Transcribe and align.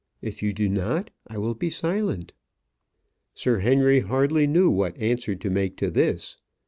If 0.19 0.41
you 0.41 0.51
do 0.51 0.67
not, 0.67 1.11
I 1.27 1.37
will 1.37 1.53
be 1.53 1.69
silent." 1.69 2.33
Sir 3.35 3.59
Henry 3.59 3.99
hardly 3.99 4.47
knew 4.47 4.71
what 4.71 4.97
answer 4.97 5.35
to 5.35 5.49
make 5.51 5.77
to 5.77 5.91
this. 5.91 6.37